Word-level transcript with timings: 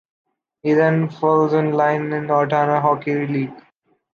He 0.63 0.73
then 0.73 1.11
falls 1.11 1.53
in 1.53 1.73
line 1.73 2.11
in 2.11 2.25
the 2.25 2.33
Ontario 2.33 2.81
Hockey 2.81 3.27
League. 3.27 3.53